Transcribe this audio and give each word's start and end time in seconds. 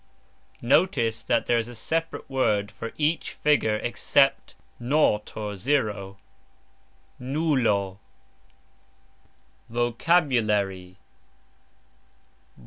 Notice 0.63 1.21
that 1.23 1.45
there 1.45 1.59
is 1.59 1.67
a 1.67 1.75
separate 1.75 2.27
word 2.27 2.71
for 2.71 2.91
each 2.97 3.33
figure 3.33 3.75
except 3.83 4.55
0, 4.83 6.17
nulo. 7.19 7.99
VOCABULARY. 9.69 10.97